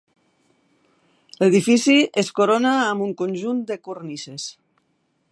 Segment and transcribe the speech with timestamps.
[1.41, 4.49] L'edifici es corona amb un conjunt de cornises.